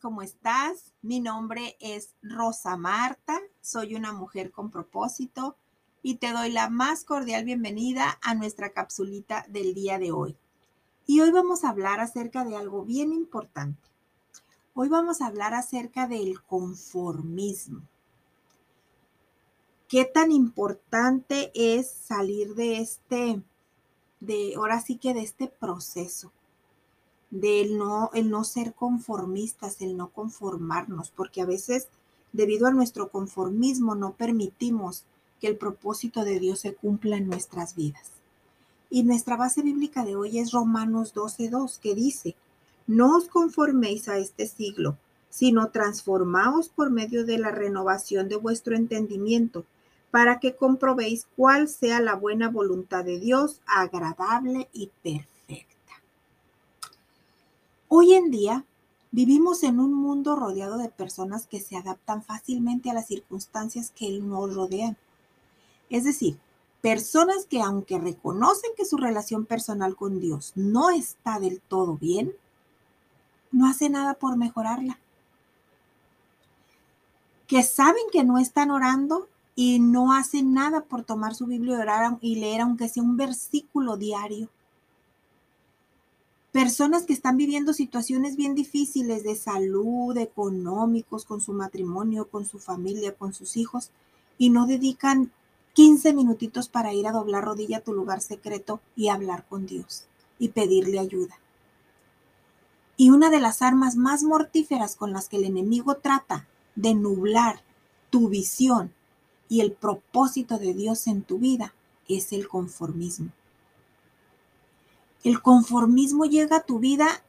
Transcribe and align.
¿cómo 0.00 0.22
estás? 0.22 0.94
Mi 1.02 1.20
nombre 1.20 1.76
es 1.78 2.14
Rosa 2.22 2.74
Marta, 2.78 3.38
soy 3.60 3.94
una 3.94 4.14
mujer 4.14 4.50
con 4.50 4.70
propósito 4.70 5.58
y 6.02 6.14
te 6.14 6.32
doy 6.32 6.50
la 6.50 6.70
más 6.70 7.04
cordial 7.04 7.44
bienvenida 7.44 8.18
a 8.22 8.34
nuestra 8.34 8.72
capsulita 8.72 9.44
del 9.50 9.74
día 9.74 9.98
de 9.98 10.10
hoy. 10.10 10.38
Y 11.04 11.20
hoy 11.20 11.30
vamos 11.32 11.64
a 11.64 11.68
hablar 11.68 12.00
acerca 12.00 12.46
de 12.46 12.56
algo 12.56 12.82
bien 12.86 13.12
importante. 13.12 13.90
Hoy 14.72 14.88
vamos 14.88 15.20
a 15.20 15.26
hablar 15.26 15.52
acerca 15.52 16.08
del 16.08 16.42
conformismo. 16.42 17.82
¿Qué 19.86 20.06
tan 20.06 20.32
importante 20.32 21.52
es 21.54 21.90
salir 21.90 22.54
de 22.54 22.78
este, 22.78 23.42
de 24.20 24.54
ahora 24.56 24.80
sí 24.80 24.96
que 24.96 25.12
de 25.12 25.20
este 25.20 25.48
proceso? 25.48 26.32
Del 27.34 27.76
no, 27.76 28.10
el 28.14 28.30
no 28.30 28.44
ser 28.44 28.74
conformistas, 28.74 29.80
el 29.80 29.96
no 29.96 30.10
conformarnos, 30.10 31.10
porque 31.10 31.42
a 31.42 31.46
veces 31.46 31.88
debido 32.32 32.68
a 32.68 32.70
nuestro 32.70 33.08
conformismo 33.08 33.96
no 33.96 34.12
permitimos 34.12 35.02
que 35.40 35.48
el 35.48 35.56
propósito 35.56 36.24
de 36.24 36.38
Dios 36.38 36.60
se 36.60 36.74
cumpla 36.74 37.16
en 37.16 37.26
nuestras 37.26 37.74
vidas. 37.74 38.12
Y 38.88 39.02
nuestra 39.02 39.36
base 39.36 39.62
bíblica 39.62 40.04
de 40.04 40.14
hoy 40.14 40.38
es 40.38 40.52
Romanos 40.52 41.12
12.2, 41.12 41.80
que 41.80 41.96
dice, 41.96 42.36
no 42.86 43.16
os 43.16 43.26
conforméis 43.26 44.08
a 44.08 44.18
este 44.18 44.46
siglo, 44.46 44.96
sino 45.28 45.70
transformaos 45.70 46.68
por 46.68 46.90
medio 46.90 47.26
de 47.26 47.38
la 47.38 47.50
renovación 47.50 48.28
de 48.28 48.36
vuestro 48.36 48.76
entendimiento, 48.76 49.64
para 50.12 50.38
que 50.38 50.54
comprobéis 50.54 51.26
cuál 51.34 51.66
sea 51.66 52.00
la 52.00 52.14
buena 52.14 52.48
voluntad 52.48 53.04
de 53.04 53.18
Dios, 53.18 53.60
agradable 53.66 54.68
y 54.72 54.92
perfecta. 55.02 55.33
Hoy 57.96 58.12
en 58.14 58.32
día 58.32 58.64
vivimos 59.12 59.62
en 59.62 59.78
un 59.78 59.94
mundo 59.94 60.34
rodeado 60.34 60.78
de 60.78 60.88
personas 60.88 61.46
que 61.46 61.60
se 61.60 61.76
adaptan 61.76 62.24
fácilmente 62.24 62.90
a 62.90 62.92
las 62.92 63.06
circunstancias 63.06 63.92
que 63.94 64.18
nos 64.18 64.52
rodean. 64.52 64.96
Es 65.90 66.02
decir, 66.02 66.36
personas 66.82 67.46
que 67.48 67.62
aunque 67.62 68.00
reconocen 68.00 68.72
que 68.76 68.84
su 68.84 68.96
relación 68.96 69.46
personal 69.46 69.94
con 69.94 70.18
Dios 70.18 70.50
no 70.56 70.90
está 70.90 71.38
del 71.38 71.60
todo 71.60 71.96
bien, 71.96 72.32
no 73.52 73.68
hacen 73.68 73.92
nada 73.92 74.14
por 74.14 74.36
mejorarla. 74.36 74.98
Que 77.46 77.62
saben 77.62 78.02
que 78.10 78.24
no 78.24 78.38
están 78.38 78.72
orando 78.72 79.28
y 79.54 79.78
no 79.78 80.12
hacen 80.12 80.52
nada 80.52 80.80
por 80.80 81.04
tomar 81.04 81.36
su 81.36 81.46
Biblia 81.46 81.76
y 81.76 81.80
orar 81.82 82.18
y 82.20 82.40
leer 82.40 82.62
aunque 82.62 82.88
sea 82.88 83.04
un 83.04 83.16
versículo 83.16 83.96
diario 83.96 84.48
personas 86.54 87.02
que 87.02 87.12
están 87.12 87.36
viviendo 87.36 87.72
situaciones 87.72 88.36
bien 88.36 88.54
difíciles 88.54 89.24
de 89.24 89.34
salud, 89.34 90.16
económicos, 90.16 91.24
con 91.24 91.40
su 91.40 91.52
matrimonio, 91.52 92.28
con 92.28 92.44
su 92.44 92.60
familia, 92.60 93.12
con 93.12 93.34
sus 93.34 93.56
hijos, 93.56 93.90
y 94.38 94.50
no 94.50 94.64
dedican 94.64 95.32
15 95.72 96.14
minutitos 96.14 96.68
para 96.68 96.94
ir 96.94 97.08
a 97.08 97.10
doblar 97.10 97.42
rodilla 97.42 97.78
a 97.78 97.80
tu 97.80 97.92
lugar 97.92 98.20
secreto 98.20 98.80
y 98.94 99.08
hablar 99.08 99.44
con 99.48 99.66
Dios 99.66 100.04
y 100.38 100.50
pedirle 100.50 101.00
ayuda. 101.00 101.40
Y 102.96 103.10
una 103.10 103.30
de 103.30 103.40
las 103.40 103.60
armas 103.60 103.96
más 103.96 104.22
mortíferas 104.22 104.94
con 104.94 105.12
las 105.12 105.28
que 105.28 105.38
el 105.38 105.46
enemigo 105.46 105.96
trata 105.96 106.46
de 106.76 106.94
nublar 106.94 107.64
tu 108.10 108.28
visión 108.28 108.92
y 109.48 109.60
el 109.60 109.72
propósito 109.72 110.60
de 110.60 110.72
Dios 110.72 111.08
en 111.08 111.22
tu 111.22 111.40
vida 111.40 111.74
es 112.06 112.32
el 112.32 112.46
conformismo. 112.46 113.32
El 115.24 115.40
conformismo 115.40 116.26
llega 116.26 116.58
a 116.58 116.64
tu 116.64 116.78
vida, 116.78 117.24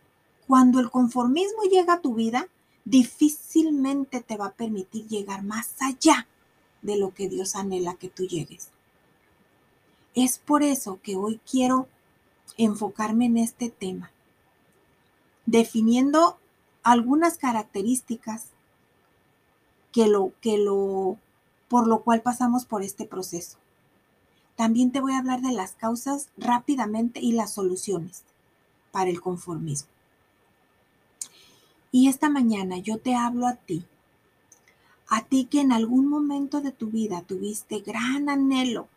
cuando 0.47 0.79
el 0.79 0.91
conformismo 0.91 1.63
llega 1.63 1.93
a 1.93 2.01
tu 2.01 2.13
vida, 2.13 2.49
difícilmente 2.83 4.21
te 4.21 4.37
va 4.37 4.47
a 4.47 4.53
permitir 4.53 5.07
llegar 5.07 5.43
más 5.43 5.73
allá 5.79 6.27
de 6.81 6.97
lo 6.97 7.13
que 7.13 7.29
Dios 7.29 7.55
anhela 7.55 7.95
que 7.95 8.09
tú 8.09 8.27
llegues. 8.27 8.69
Es 10.13 10.37
por 10.37 10.61
eso 10.61 10.99
que 11.01 11.15
hoy 11.15 11.39
quiero 11.49 11.87
enfocarme 12.57 13.25
en 13.25 13.37
este 13.37 13.69
tema, 13.69 14.11
definiendo 15.45 16.37
algunas 16.83 17.37
características 17.37 18.47
que 19.91 20.07
lo 20.07 20.33
que 20.41 20.57
lo 20.57 21.17
por 21.69 21.87
lo 21.87 22.03
cual 22.03 22.21
pasamos 22.21 22.65
por 22.65 22.83
este 22.83 23.05
proceso. 23.05 23.57
También 24.55 24.91
te 24.91 25.01
voy 25.01 25.13
a 25.13 25.19
hablar 25.19 25.41
de 25.41 25.51
las 25.51 25.73
causas 25.73 26.29
rápidamente 26.37 27.19
y 27.19 27.33
las 27.33 27.53
soluciones 27.53 28.23
para 28.91 29.09
el 29.09 29.19
conformismo. 29.19 29.89
Y 31.91 32.07
esta 32.07 32.29
mañana 32.29 32.77
yo 32.77 32.97
te 32.97 33.15
hablo 33.15 33.47
a 33.47 33.55
ti, 33.55 33.85
a 35.07 35.23
ti 35.23 35.45
que 35.45 35.61
en 35.61 35.71
algún 35.71 36.07
momento 36.07 36.61
de 36.61 36.71
tu 36.71 36.87
vida 36.87 37.21
tuviste 37.21 37.79
gran 37.79 38.29
anhelo, 38.29 38.87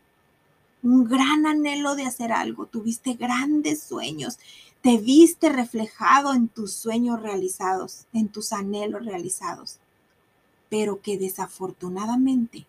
un 0.81 1.05
gran 1.05 1.45
anhelo 1.45 1.95
de 1.95 2.05
hacer 2.05 2.31
algo, 2.31 2.65
tuviste 2.65 3.13
grandes 3.13 3.83
sueños, 3.83 4.39
te 4.81 4.97
viste 4.97 5.49
reflejado 5.49 6.33
en 6.33 6.47
tus 6.47 6.73
sueños 6.73 7.21
realizados, 7.21 8.05
en 8.13 8.29
tus 8.29 8.53
anhelos 8.53 9.05
realizados, 9.05 9.79
pero 10.69 11.01
que 11.01 11.17
desafortunadamente 11.17 12.65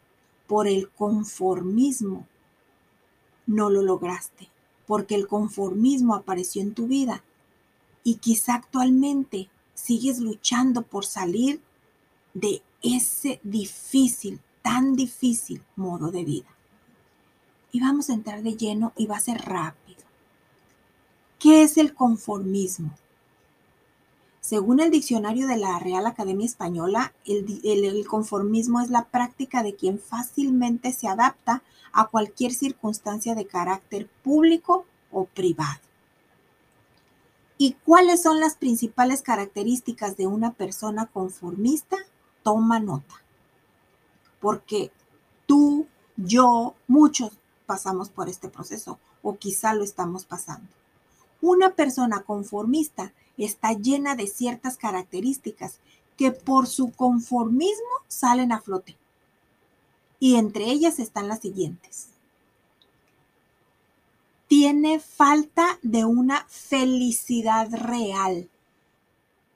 por 0.48 0.66
el 0.66 0.90
conformismo 0.90 2.26
no 3.46 3.70
lo 3.70 3.82
lograste, 3.82 4.48
porque 4.86 5.14
el 5.14 5.26
conformismo 5.26 6.14
apareció 6.14 6.62
en 6.62 6.74
tu 6.74 6.86
vida 6.86 7.22
y 8.04 8.16
quizá 8.16 8.54
actualmente 8.54 9.48
sigues 9.74 10.20
luchando 10.20 10.82
por 10.82 11.04
salir 11.04 11.60
de 12.34 12.62
ese 12.82 13.40
difícil, 13.42 14.40
tan 14.62 14.94
difícil 14.94 15.62
modo 15.76 16.10
de 16.10 16.24
vida. 16.24 16.48
Y 17.72 17.80
vamos 17.80 18.10
a 18.10 18.14
entrar 18.14 18.42
de 18.42 18.56
lleno 18.56 18.92
y 18.96 19.06
va 19.06 19.16
a 19.16 19.20
ser 19.20 19.40
rápido. 19.42 20.00
¿Qué 21.38 21.62
es 21.62 21.76
el 21.76 21.94
conformismo? 21.94 22.94
Según 24.40 24.80
el 24.80 24.90
diccionario 24.90 25.46
de 25.46 25.58
la 25.58 25.78
Real 25.78 26.06
Academia 26.06 26.46
Española, 26.46 27.12
el, 27.26 28.06
conformismo 28.08 28.80
es 28.80 28.88
la 28.88 29.04
práctica 29.04 29.62
de 29.62 29.76
quien 29.76 29.98
fácilmente 29.98 30.92
se 30.92 31.08
adapta 31.08 31.62
a 31.92 32.06
cualquier 32.06 32.52
circunstancia 32.52 33.34
de 33.34 33.46
carácter 33.46 34.08
público 34.22 34.86
o 35.12 35.26
privado. 35.26 35.80
¿Y 37.58 37.76
cuáles 37.84 38.22
son 38.22 38.40
las 38.40 38.56
principales 38.56 39.20
características 39.20 40.16
de 40.16 40.26
una 40.26 40.52
persona 40.52 41.04
conformista? 41.06 41.98
Toma 42.42 42.80
nota. 42.80 43.22
Porque 44.40 44.90
tú, 45.44 45.86
yo, 46.16 46.74
muchos 46.88 47.32
pasamos 47.66 48.08
por 48.08 48.30
este 48.30 48.48
proceso 48.48 48.98
o 49.22 49.36
quizá 49.36 49.74
lo 49.74 49.84
estamos 49.84 50.24
pasando. 50.24 50.66
Una 51.42 51.74
persona 51.74 52.22
conformista 52.22 53.12
está 53.44 53.72
llena 53.72 54.14
de 54.16 54.26
ciertas 54.26 54.76
características 54.76 55.78
que 56.16 56.32
por 56.32 56.66
su 56.66 56.92
conformismo 56.92 57.88
salen 58.06 58.52
a 58.52 58.60
flote. 58.60 58.96
Y 60.18 60.36
entre 60.36 60.66
ellas 60.66 60.98
están 60.98 61.28
las 61.28 61.40
siguientes. 61.40 62.08
Tiene 64.48 65.00
falta 65.00 65.78
de 65.82 66.04
una 66.04 66.44
felicidad 66.50 67.70
real 67.72 68.50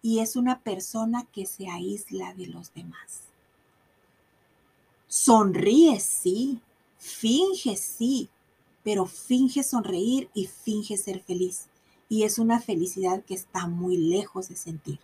y 0.01 0.21
es 0.21 0.37
una 0.37 0.61
persona 0.61 1.27
que 1.33 1.45
se 1.45 1.69
aísla 1.69 2.33
de 2.35 2.47
los 2.47 2.73
demás. 2.73 3.23
Sonríe, 5.09 6.01
sí, 6.01 6.61
finge, 6.99 7.77
sí, 7.77 8.31
pero 8.83 9.07
finge 9.07 9.63
sonreír 9.63 10.31
y 10.33 10.47
finge 10.47 10.97
ser 10.97 11.23
feliz 11.23 11.67
y 12.15 12.23
es 12.23 12.39
una 12.39 12.61
felicidad 12.61 13.25
que 13.25 13.35
está 13.35 13.67
muy 13.67 13.97
lejos 13.97 14.49
de 14.49 14.55
sentir. 14.55 15.01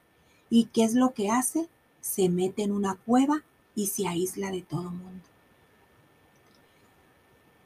¿Y 0.48 0.66
qué 0.66 0.84
es 0.84 0.94
lo 0.94 1.12
que 1.12 1.28
hace? 1.28 1.68
Se 2.00 2.28
mete 2.28 2.62
en 2.62 2.70
una 2.70 2.94
cueva 2.94 3.42
y 3.74 3.88
se 3.88 4.06
aísla 4.06 4.52
de 4.52 4.62
todo 4.62 4.92
mundo. 4.92 5.24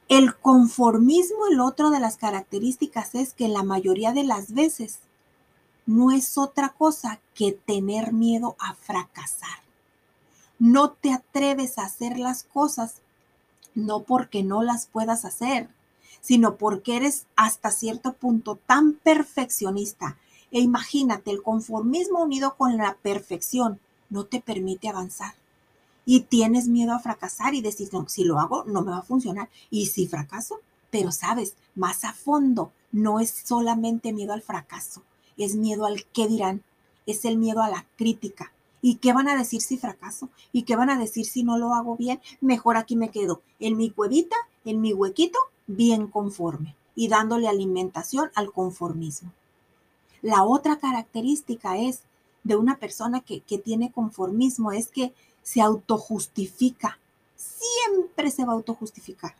El 0.08 0.34
conformismo, 0.34 1.46
el 1.50 1.60
otro 1.60 1.90
de 1.90 2.00
las 2.00 2.16
características 2.16 3.14
es 3.14 3.34
que 3.34 3.48
la 3.48 3.62
mayoría 3.62 4.12
de 4.12 4.24
las 4.24 4.54
veces 4.54 5.00
no 5.84 6.10
es 6.10 6.38
otra 6.38 6.70
cosa 6.70 7.20
que 7.34 7.52
tener 7.52 8.14
miedo 8.14 8.56
a 8.58 8.72
fracasar. 8.72 9.58
No 10.58 10.92
te 10.92 11.12
atreves 11.12 11.76
a 11.76 11.84
hacer 11.84 12.18
las 12.18 12.44
cosas 12.44 13.02
no 13.74 14.04
porque 14.04 14.42
no 14.42 14.62
las 14.62 14.86
puedas 14.86 15.26
hacer, 15.26 15.68
sino 16.24 16.56
porque 16.56 16.96
eres 16.96 17.26
hasta 17.36 17.70
cierto 17.70 18.14
punto 18.14 18.58
tan 18.66 18.94
perfeccionista. 18.94 20.16
E 20.50 20.60
imagínate, 20.60 21.30
el 21.30 21.42
conformismo 21.42 22.22
unido 22.22 22.54
con 22.56 22.78
la 22.78 22.96
perfección 23.02 23.78
no 24.08 24.24
te 24.24 24.40
permite 24.40 24.88
avanzar. 24.88 25.34
Y 26.06 26.20
tienes 26.20 26.66
miedo 26.66 26.94
a 26.94 26.98
fracasar 26.98 27.54
y 27.54 27.60
decís, 27.60 27.92
no, 27.92 28.08
si 28.08 28.24
lo 28.24 28.40
hago, 28.40 28.64
no 28.64 28.80
me 28.80 28.92
va 28.92 28.98
a 28.98 29.02
funcionar. 29.02 29.50
Y 29.68 29.86
si 29.86 30.06
fracaso, 30.06 30.60
pero 30.90 31.12
sabes, 31.12 31.56
más 31.74 32.04
a 32.04 32.14
fondo, 32.14 32.72
no 32.90 33.20
es 33.20 33.30
solamente 33.44 34.14
miedo 34.14 34.32
al 34.32 34.40
fracaso, 34.40 35.02
es 35.36 35.56
miedo 35.56 35.84
al 35.84 36.06
qué 36.06 36.26
dirán, 36.26 36.62
es 37.04 37.26
el 37.26 37.36
miedo 37.36 37.60
a 37.60 37.68
la 37.68 37.84
crítica. 37.96 38.50
¿Y 38.80 38.96
qué 38.96 39.12
van 39.12 39.28
a 39.28 39.36
decir 39.36 39.60
si 39.60 39.76
fracaso? 39.76 40.30
¿Y 40.52 40.62
qué 40.62 40.74
van 40.74 40.88
a 40.88 40.98
decir 40.98 41.26
si 41.26 41.42
no 41.42 41.58
lo 41.58 41.74
hago 41.74 41.96
bien? 41.96 42.20
Mejor 42.40 42.78
aquí 42.78 42.96
me 42.96 43.10
quedo 43.10 43.42
en 43.60 43.76
mi 43.76 43.90
cuevita, 43.90 44.36
en 44.64 44.80
mi 44.80 44.92
huequito, 44.92 45.38
bien 45.66 46.08
conforme 46.08 46.74
y 46.94 47.08
dándole 47.08 47.48
alimentación 47.48 48.30
al 48.34 48.52
conformismo. 48.52 49.32
La 50.22 50.44
otra 50.44 50.78
característica 50.78 51.76
es 51.76 52.00
de 52.44 52.56
una 52.56 52.78
persona 52.78 53.20
que, 53.20 53.40
que 53.40 53.58
tiene 53.58 53.92
conformismo 53.92 54.72
es 54.72 54.88
que 54.88 55.12
se 55.42 55.60
autojustifica. 55.60 56.98
Siempre 57.36 58.30
se 58.30 58.44
va 58.44 58.52
a 58.52 58.56
autojustificar. 58.56 59.34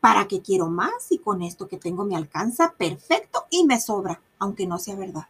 ¿Para 0.00 0.28
qué 0.28 0.40
quiero 0.40 0.68
más? 0.68 1.10
Y 1.10 1.18
con 1.18 1.42
esto 1.42 1.68
que 1.68 1.76
tengo 1.76 2.04
me 2.04 2.16
alcanza 2.16 2.74
perfecto 2.76 3.44
y 3.50 3.64
me 3.64 3.80
sobra, 3.80 4.20
aunque 4.38 4.66
no 4.66 4.78
sea 4.78 4.96
verdad. 4.96 5.26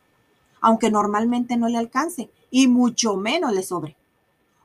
Aunque 0.60 0.90
normalmente 0.90 1.56
no 1.56 1.68
le 1.68 1.78
alcance 1.78 2.30
y 2.50 2.68
mucho 2.68 3.16
menos 3.16 3.52
le 3.52 3.62
sobre. 3.62 3.96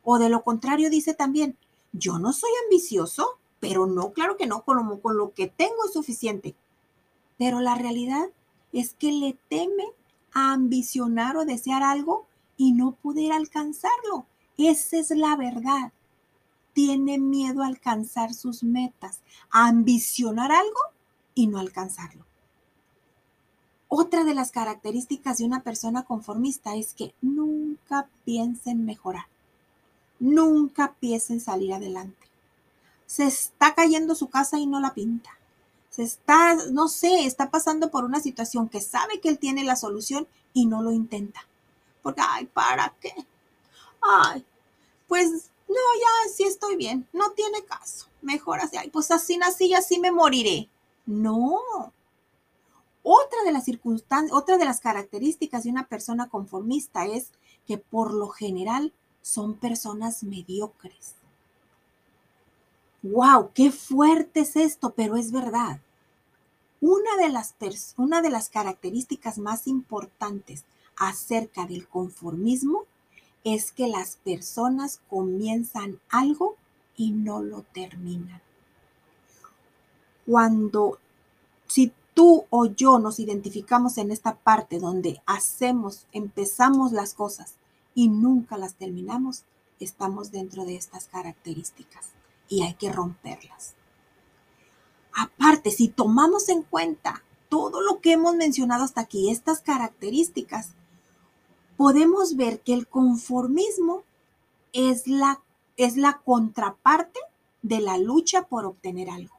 O 0.03 0.19
de 0.19 0.29
lo 0.29 0.43
contrario 0.43 0.89
dice 0.89 1.13
también, 1.13 1.57
yo 1.93 2.19
no 2.19 2.33
soy 2.33 2.51
ambicioso, 2.65 3.39
pero 3.59 3.87
no, 3.87 4.13
claro 4.13 4.37
que 4.37 4.47
no, 4.47 4.63
con 4.63 4.99
con 4.99 5.17
lo 5.17 5.33
que 5.33 5.47
tengo 5.47 5.85
es 5.85 5.93
suficiente. 5.93 6.55
Pero 7.37 7.59
la 7.59 7.75
realidad 7.75 8.29
es 8.71 8.93
que 8.93 9.11
le 9.11 9.37
teme 9.49 9.85
a 10.33 10.53
ambicionar 10.53 11.37
o 11.37 11.45
desear 11.45 11.83
algo 11.83 12.27
y 12.57 12.73
no 12.73 12.91
poder 12.91 13.31
alcanzarlo. 13.31 14.25
Esa 14.57 14.97
es 14.97 15.09
la 15.11 15.35
verdad. 15.35 15.91
Tiene 16.73 17.17
miedo 17.17 17.63
a 17.63 17.67
alcanzar 17.67 18.33
sus 18.33 18.63
metas, 18.63 19.21
a 19.49 19.67
ambicionar 19.67 20.51
algo 20.51 20.79
y 21.33 21.47
no 21.47 21.59
alcanzarlo. 21.59 22.25
Otra 23.87 24.23
de 24.23 24.33
las 24.33 24.51
características 24.51 25.37
de 25.37 25.45
una 25.45 25.63
persona 25.63 26.03
conformista 26.03 26.75
es 26.75 26.93
que 26.93 27.13
nunca 27.21 28.09
piensa 28.25 28.71
en 28.71 28.83
mejorar, 28.83 29.27
nunca 30.19 30.95
piensa 30.99 31.33
en 31.33 31.39
salir 31.39 31.73
adelante. 31.73 32.27
Se 33.05 33.25
está 33.25 33.75
cayendo 33.75 34.15
su 34.15 34.29
casa 34.29 34.57
y 34.57 34.67
no 34.67 34.79
la 34.79 34.93
pinta 34.93 35.31
se 35.95 36.03
está, 36.03 36.55
no 36.71 36.89
sé, 36.89 37.25
está 37.25 37.49
pasando 37.49 37.89
por 37.89 38.03
una 38.03 38.19
situación 38.19 38.67
que 38.67 38.81
sabe 38.81 39.21
que 39.21 39.29
él 39.29 39.39
tiene 39.39 39.63
la 39.63 39.77
solución 39.77 40.27
y 40.53 40.65
no 40.65 40.81
lo 40.81 40.91
intenta. 40.91 41.47
Porque, 42.03 42.21
ay, 42.21 42.47
¿para 42.47 42.93
qué? 42.99 43.13
Ay, 44.01 44.45
pues 45.07 45.51
no, 45.69 45.75
ya 45.75 46.33
sí 46.35 46.43
estoy 46.43 46.75
bien, 46.75 47.07
no 47.13 47.31
tiene 47.31 47.63
caso. 47.63 48.07
Mejor 48.21 48.59
así, 48.59 48.75
ay, 48.75 48.89
pues 48.89 49.09
así 49.09 49.37
nací 49.37 49.67
y 49.67 49.73
así 49.73 49.97
me 49.97 50.11
moriré. 50.11 50.67
No. 51.05 51.61
Otra 53.01 53.43
de 53.45 53.53
las 53.53 53.63
circunstancias, 53.63 54.37
otra 54.37 54.57
de 54.57 54.65
las 54.65 54.81
características 54.81 55.63
de 55.63 55.69
una 55.69 55.87
persona 55.87 56.27
conformista 56.27 57.05
es 57.05 57.29
que 57.65 57.77
por 57.77 58.13
lo 58.13 58.27
general 58.27 58.91
son 59.21 59.53
personas 59.53 60.23
mediocres. 60.23 61.15
¡Wow! 63.05 63.51
¡Qué 63.53 63.71
fuerte 63.71 64.39
es 64.39 64.55
esto! 64.55 64.93
Pero 64.95 65.15
es 65.15 65.31
verdad. 65.31 65.79
Una 66.81 67.15
de, 67.17 67.29
las 67.29 67.53
una 67.97 68.23
de 68.23 68.31
las 68.31 68.49
características 68.49 69.37
más 69.37 69.67
importantes 69.67 70.65
acerca 70.97 71.67
del 71.67 71.87
conformismo 71.87 72.85
es 73.43 73.71
que 73.71 73.87
las 73.87 74.15
personas 74.15 75.01
comienzan 75.07 75.99
algo 76.09 76.55
y 76.97 77.11
no 77.11 77.43
lo 77.43 77.61
terminan. 77.61 78.41
Cuando, 80.25 80.97
si 81.67 81.93
tú 82.15 82.45
o 82.49 82.65
yo 82.65 82.97
nos 82.97 83.19
identificamos 83.19 83.99
en 83.99 84.09
esta 84.09 84.35
parte 84.35 84.79
donde 84.79 85.21
hacemos, 85.27 86.07
empezamos 86.11 86.91
las 86.91 87.13
cosas 87.13 87.53
y 87.93 88.07
nunca 88.07 88.57
las 88.57 88.73
terminamos, 88.73 89.43
estamos 89.79 90.31
dentro 90.31 90.65
de 90.65 90.75
estas 90.75 91.05
características 91.05 92.15
y 92.47 92.63
hay 92.63 92.75
que 92.75 92.91
romperlas. 92.91 93.75
Aparte, 95.13 95.71
si 95.71 95.87
tomamos 95.87 96.49
en 96.49 96.63
cuenta 96.63 97.23
todo 97.49 97.81
lo 97.81 98.01
que 98.01 98.13
hemos 98.13 98.35
mencionado 98.35 98.83
hasta 98.83 99.01
aquí, 99.01 99.29
estas 99.29 99.61
características, 99.61 100.71
podemos 101.77 102.35
ver 102.35 102.61
que 102.61 102.73
el 102.73 102.87
conformismo 102.87 104.03
es 104.73 105.07
la, 105.07 105.41
es 105.77 105.95
la 105.95 106.21
contraparte 106.23 107.19
de 107.61 107.79
la 107.79 107.97
lucha 107.97 108.43
por 108.43 108.65
obtener 108.65 109.09
algo. 109.09 109.35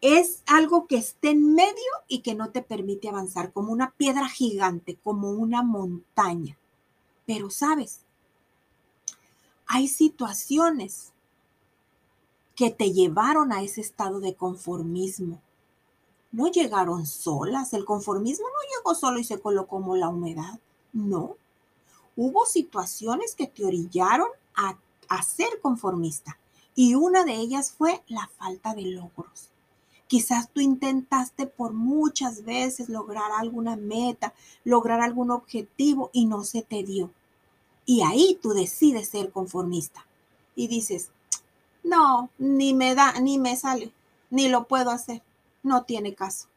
Es 0.00 0.42
algo 0.46 0.86
que 0.86 0.96
esté 0.96 1.30
en 1.30 1.54
medio 1.54 1.74
y 2.08 2.20
que 2.20 2.34
no 2.34 2.50
te 2.50 2.62
permite 2.62 3.08
avanzar, 3.08 3.52
como 3.52 3.72
una 3.72 3.92
piedra 3.92 4.28
gigante, 4.28 4.96
como 5.02 5.30
una 5.30 5.62
montaña. 5.62 6.58
Pero 7.26 7.50
sabes, 7.50 8.00
hay 9.66 9.88
situaciones 9.88 11.11
que 12.54 12.70
te 12.70 12.92
llevaron 12.92 13.52
a 13.52 13.62
ese 13.62 13.80
estado 13.80 14.20
de 14.20 14.34
conformismo. 14.34 15.40
No 16.30 16.50
llegaron 16.50 17.06
solas, 17.06 17.72
el 17.72 17.84
conformismo 17.84 18.46
no 18.46 18.76
llegó 18.76 18.94
solo 18.94 19.18
y 19.18 19.24
se 19.24 19.40
colocó 19.40 19.76
como 19.76 19.96
la 19.96 20.08
humedad, 20.08 20.58
no. 20.92 21.36
Hubo 22.16 22.46
situaciones 22.46 23.34
que 23.34 23.46
te 23.46 23.64
orillaron 23.64 24.28
a, 24.54 24.78
a 25.08 25.22
ser 25.22 25.60
conformista 25.60 26.38
y 26.74 26.94
una 26.94 27.24
de 27.24 27.34
ellas 27.34 27.72
fue 27.72 28.02
la 28.08 28.30
falta 28.38 28.74
de 28.74 28.82
logros. 28.82 29.50
Quizás 30.06 30.50
tú 30.50 30.60
intentaste 30.60 31.46
por 31.46 31.72
muchas 31.72 32.44
veces 32.44 32.90
lograr 32.90 33.32
alguna 33.32 33.76
meta, 33.76 34.34
lograr 34.64 35.00
algún 35.00 35.30
objetivo 35.30 36.10
y 36.12 36.26
no 36.26 36.44
se 36.44 36.62
te 36.62 36.82
dio. 36.82 37.10
Y 37.86 38.02
ahí 38.02 38.38
tú 38.42 38.50
decides 38.50 39.08
ser 39.08 39.32
conformista 39.32 40.06
y 40.54 40.68
dices, 40.68 41.10
no, 41.82 42.30
ni 42.38 42.74
me 42.74 42.94
da, 42.94 43.20
ni 43.20 43.38
me 43.38 43.56
sale, 43.56 43.92
ni 44.30 44.48
lo 44.48 44.66
puedo 44.66 44.90
hacer. 44.90 45.22
No 45.62 45.84
tiene 45.84 46.14
caso. 46.14 46.48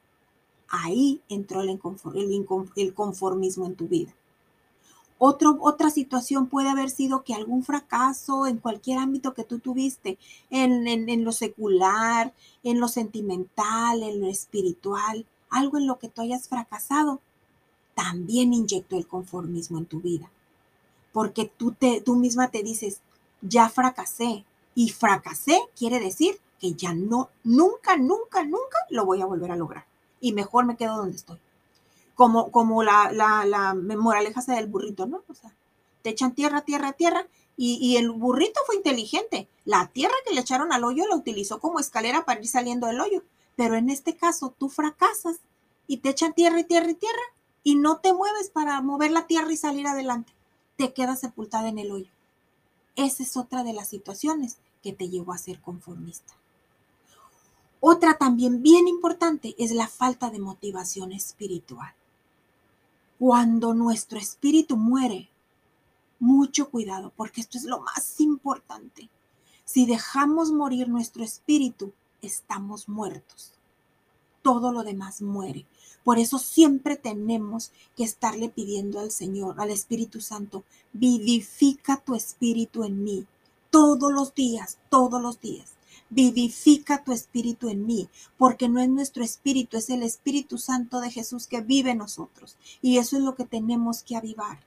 Ahí 0.67 1.21
entró 1.29 1.61
el, 1.61 1.79
conformismo 2.93 3.65
en 3.65 3.75
tu 3.75 3.87
vida. 3.87 4.13
otra 5.17 5.89
situación 5.89 6.47
puede 6.47 6.69
haber 6.69 6.89
sido 6.89 7.23
que 7.23 7.33
algún 7.33 7.63
fracaso 7.63 8.47
en 8.47 8.57
cualquier 8.57 8.99
ámbito 8.99 9.33
que 9.33 9.43
tú 9.43 9.59
tuviste, 9.59 10.17
en, 10.49 10.87
en 10.87 11.23
lo 11.23 11.31
secular, 11.31 12.33
en 12.63 12.79
lo 12.79 12.87
sentimental, 12.87 14.03
en 14.03 14.21
lo 14.21 14.27
espiritual, 14.27 15.25
algo 15.49 15.77
en 15.77 15.87
lo 15.87 15.99
que 15.99 16.09
tú 16.09 16.21
hayas 16.21 16.47
fracasado, 16.47 17.21
también 17.93 18.53
inyectó 18.53 18.97
el 18.97 19.07
conformismo 19.07 19.77
en 19.77 19.85
tu 19.85 20.01
vida. 20.01 20.29
Porque 21.13 21.45
tú, 21.45 21.71
te, 21.71 22.01
tú 22.01 22.15
misma 22.15 22.49
te 22.49 22.61
dices, 22.61 22.99
ya 23.41 23.69
fracasé, 23.69 24.43
y 24.75 24.89
fracasé 24.89 25.59
quiere 25.75 25.99
decir 25.99 26.39
que 26.59 26.73
ya 26.73 26.93
no, 26.93 27.29
nunca, 27.43 27.97
nunca, 27.97 28.43
nunca 28.43 28.77
lo 28.89 29.05
voy 29.05 29.21
a 29.21 29.25
volver 29.25 29.51
a 29.51 29.55
lograr. 29.55 29.85
Y 30.19 30.33
mejor 30.33 30.65
me 30.65 30.75
quedo 30.75 30.97
donde 30.97 31.15
estoy. 31.15 31.39
Como, 32.13 32.51
como 32.51 32.83
la, 32.83 33.11
la, 33.11 33.45
la 33.45 33.73
moraleja 33.73 34.41
del 34.41 34.67
burrito, 34.67 35.05
¿no? 35.05 35.23
O 35.27 35.33
sea, 35.33 35.51
te 36.01 36.09
echan 36.11 36.35
tierra, 36.35 36.61
tierra, 36.61 36.93
tierra. 36.93 37.27
Y, 37.57 37.77
y, 37.81 37.97
el 37.97 38.11
burrito 38.11 38.59
fue 38.65 38.75
inteligente. 38.75 39.47
La 39.63 39.87
tierra 39.87 40.13
que 40.25 40.33
le 40.33 40.41
echaron 40.41 40.73
al 40.73 40.83
hoyo 40.83 41.07
la 41.07 41.15
utilizó 41.15 41.59
como 41.59 41.79
escalera 41.79 42.25
para 42.25 42.41
ir 42.41 42.47
saliendo 42.47 42.87
del 42.87 42.99
hoyo. 42.99 43.23
Pero 43.55 43.75
en 43.75 43.89
este 43.89 44.15
caso 44.15 44.53
tú 44.57 44.69
fracasas 44.69 45.37
y 45.87 45.97
te 45.97 46.09
echan 46.09 46.33
tierra 46.33 46.59
y 46.59 46.65
tierra 46.65 46.91
y 46.91 46.95
tierra 46.95 47.21
y 47.63 47.75
no 47.75 47.97
te 47.97 48.13
mueves 48.13 48.49
para 48.49 48.81
mover 48.81 49.11
la 49.11 49.25
tierra 49.27 49.51
y 49.51 49.57
salir 49.57 49.87
adelante. 49.87 50.33
Te 50.75 50.93
quedas 50.93 51.21
sepultada 51.21 51.69
en 51.69 51.79
el 51.79 51.91
hoyo. 51.91 52.09
Esa 52.95 53.23
es 53.23 53.37
otra 53.37 53.63
de 53.63 53.73
las 53.73 53.89
situaciones 53.89 54.57
que 54.85 54.93
te 54.93 55.09
llevó 55.09 55.33
a 55.33 55.39
ser 55.39 55.59
conformista. 55.61 56.35
Otra 57.79 58.19
también 58.19 58.61
bien 58.61 58.87
importante 58.87 59.55
es 59.57 59.71
la 59.71 59.87
falta 59.87 60.29
de 60.29 60.37
motivación 60.37 61.11
espiritual. 61.11 61.91
Cuando 63.17 63.73
nuestro 63.73 64.19
espíritu 64.19 64.77
muere, 64.77 65.27
mucho 66.19 66.69
cuidado, 66.69 67.11
porque 67.15 67.41
esto 67.41 67.57
es 67.57 67.63
lo 67.63 67.79
más 67.79 68.19
importante. 68.21 69.09
Si 69.65 69.87
dejamos 69.87 70.51
morir 70.51 70.87
nuestro 70.87 71.23
espíritu, 71.23 71.91
estamos 72.21 72.87
muertos. 72.87 73.53
Todo 74.43 74.71
lo 74.71 74.83
demás 74.83 75.23
muere. 75.23 75.65
Por 76.03 76.19
eso 76.19 76.37
siempre 76.37 76.95
tenemos 76.95 77.71
que 77.97 78.03
estarle 78.03 78.49
pidiendo 78.49 78.99
al 78.99 79.09
Señor, 79.09 79.59
al 79.59 79.71
Espíritu 79.71 80.21
Santo, 80.21 80.63
vivifica 80.93 81.97
tu 81.97 82.13
espíritu 82.13 82.83
en 82.83 83.03
mí 83.03 83.25
todos 83.75 84.13
los 84.13 84.33
días, 84.33 84.77
todos 84.87 85.21
los 85.21 85.41
días. 85.41 85.73
Vivifica 86.09 87.03
tu 87.03 87.11
espíritu 87.11 87.67
en 87.67 87.85
mí, 87.85 88.07
porque 88.37 88.69
no 88.69 88.79
es 88.79 88.87
nuestro 88.87 89.21
espíritu, 89.21 89.75
es 89.75 89.89
el 89.89 90.01
Espíritu 90.01 90.57
Santo 90.57 91.01
de 91.01 91.11
Jesús 91.11 91.45
que 91.45 91.59
vive 91.59 91.91
en 91.91 91.97
nosotros. 91.97 92.55
Y 92.81 92.99
eso 92.99 93.17
es 93.17 93.23
lo 93.23 93.35
que 93.35 93.43
tenemos 93.43 94.01
que 94.01 94.15
avivar. 94.15 94.59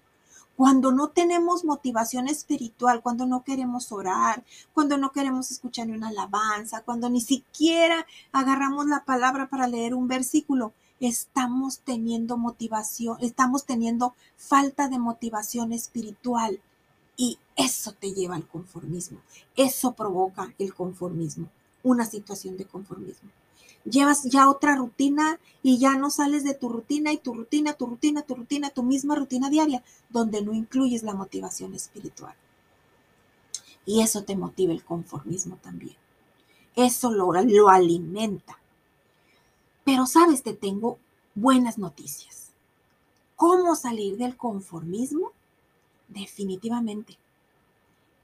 Cuando 0.56 0.92
no 0.92 1.08
tenemos 1.08 1.64
motivación 1.64 2.28
espiritual, 2.28 3.00
cuando 3.00 3.24
no 3.24 3.44
queremos 3.44 3.92
orar, 3.92 4.44
cuando 4.74 4.98
no 4.98 5.10
queremos 5.10 5.50
escuchar 5.50 5.88
una 5.88 6.08
alabanza, 6.08 6.82
cuando 6.82 7.08
ni 7.08 7.22
siquiera 7.22 8.06
agarramos 8.30 8.88
la 8.88 9.06
palabra 9.06 9.48
para 9.48 9.68
leer 9.68 9.94
un 9.94 10.06
versículo, 10.06 10.74
estamos 11.00 11.78
teniendo 11.78 12.36
motivación, 12.36 13.16
estamos 13.22 13.64
teniendo 13.64 14.14
falta 14.36 14.90
de 14.90 14.98
motivación 14.98 15.72
espiritual 15.72 16.60
eso 17.58 17.92
te 17.92 18.12
lleva 18.14 18.36
al 18.36 18.46
conformismo. 18.46 19.20
Eso 19.56 19.92
provoca 19.92 20.54
el 20.58 20.72
conformismo, 20.72 21.50
una 21.82 22.06
situación 22.06 22.56
de 22.56 22.64
conformismo. 22.64 23.28
Llevas 23.84 24.24
ya 24.24 24.48
otra 24.48 24.76
rutina 24.76 25.40
y 25.62 25.78
ya 25.78 25.96
no 25.96 26.10
sales 26.10 26.44
de 26.44 26.54
tu 26.54 26.68
rutina 26.68 27.12
y 27.12 27.18
tu 27.18 27.34
rutina, 27.34 27.72
tu 27.72 27.86
rutina, 27.86 28.22
tu 28.22 28.36
rutina, 28.36 28.70
tu 28.70 28.84
misma 28.84 29.16
rutina 29.16 29.50
diaria, 29.50 29.82
donde 30.08 30.40
no 30.40 30.54
incluyes 30.54 31.02
la 31.02 31.14
motivación 31.14 31.74
espiritual. 31.74 32.34
Y 33.84 34.02
eso 34.02 34.22
te 34.22 34.36
motiva 34.36 34.72
el 34.72 34.84
conformismo 34.84 35.56
también. 35.56 35.96
Eso 36.76 37.10
lo, 37.10 37.32
lo 37.32 37.68
alimenta. 37.70 38.56
Pero 39.84 40.06
sabes, 40.06 40.44
te 40.44 40.52
tengo 40.52 40.98
buenas 41.34 41.76
noticias. 41.76 42.50
¿Cómo 43.34 43.74
salir 43.74 44.16
del 44.16 44.36
conformismo? 44.36 45.32
Definitivamente. 46.06 47.18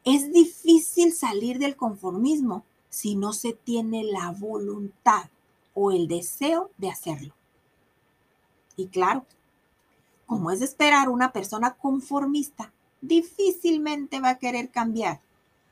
Es 0.04 0.32
difícil 0.32 1.12
salir 1.14 1.58
del 1.58 1.76
conformismo 1.76 2.64
si 2.90 3.16
no 3.16 3.32
se 3.32 3.54
tiene 3.54 4.04
la 4.04 4.30
voluntad 4.30 5.30
o 5.74 5.90
el 5.90 6.08
deseo 6.08 6.70
de 6.78 6.90
hacerlo. 6.90 7.34
Y 8.76 8.88
claro, 8.88 9.24
como 10.26 10.50
es 10.50 10.60
de 10.60 10.66
esperar, 10.66 11.08
una 11.08 11.32
persona 11.32 11.74
conformista 11.74 12.72
difícilmente 13.00 14.20
va 14.20 14.30
a 14.30 14.38
querer 14.38 14.70
cambiar, 14.70 15.20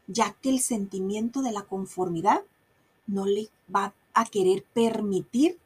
ya 0.07 0.37
que 0.41 0.51
el 0.51 0.61
sentimiento 0.61 1.43
de 1.43 1.53
la 1.53 1.63
conformidad 1.63 2.43
no 3.07 3.27
le 3.27 3.49
va 3.75 3.95
a 4.15 4.25
querer 4.25 4.65
permitir 4.73 5.59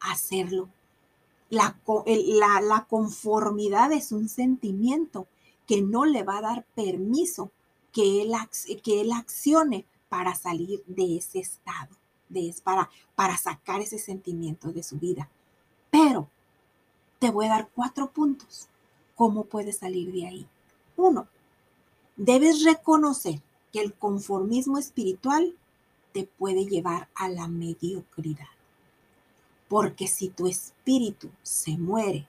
hacerlo. 0.00 0.68
La, 1.50 1.78
la, 2.06 2.86
conformidad 2.88 3.92
es 3.92 4.12
un 4.12 4.28
sentimiento 4.28 5.26
que 5.66 5.80
no 5.82 6.04
le 6.04 6.22
va 6.22 6.38
a 6.38 6.42
dar 6.42 6.64
permiso 6.74 7.50
que 7.98 8.22
él, 8.22 8.32
que 8.80 9.00
él 9.00 9.10
accione 9.10 9.84
para 10.08 10.32
salir 10.36 10.84
de 10.86 11.16
ese 11.16 11.40
estado, 11.40 11.96
de, 12.28 12.54
para, 12.62 12.88
para 13.16 13.36
sacar 13.36 13.80
ese 13.80 13.98
sentimiento 13.98 14.70
de 14.70 14.84
su 14.84 15.00
vida. 15.00 15.28
Pero 15.90 16.28
te 17.18 17.28
voy 17.28 17.46
a 17.46 17.48
dar 17.48 17.68
cuatro 17.74 18.08
puntos. 18.12 18.68
¿Cómo 19.16 19.46
puedes 19.46 19.78
salir 19.78 20.12
de 20.12 20.28
ahí? 20.28 20.46
Uno, 20.96 21.26
debes 22.16 22.62
reconocer 22.62 23.42
que 23.72 23.80
el 23.80 23.92
conformismo 23.92 24.78
espiritual 24.78 25.56
te 26.12 26.22
puede 26.22 26.66
llevar 26.66 27.08
a 27.16 27.28
la 27.28 27.48
mediocridad. 27.48 28.46
Porque 29.66 30.06
si 30.06 30.28
tu 30.28 30.46
espíritu 30.46 31.30
se 31.42 31.76
muere, 31.76 32.28